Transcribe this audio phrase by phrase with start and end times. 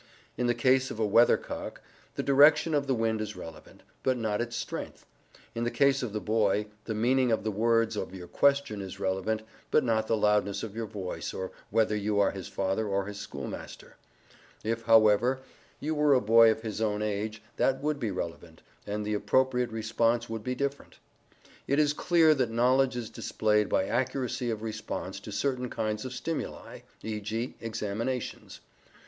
[0.35, 1.79] In the case of a weather cock,
[2.15, 5.05] the direction of the wind is relevant, but not its strength;
[5.53, 8.99] in the case of the boy, the meaning of the words of your question is
[8.99, 13.05] relevant, but not the loudness of your voice, or whether you are his father or
[13.05, 13.95] his schoolmaster
[14.63, 15.41] If, however,
[15.79, 19.69] you were a boy of his own age, that would be relevant, and the appropriate
[19.69, 20.97] response would be different.
[21.67, 26.13] It is clear that knowledge is displayed by accuracy of response to certain kinds of
[26.13, 27.53] stimuli, e.g.
[27.61, 28.61] examinations.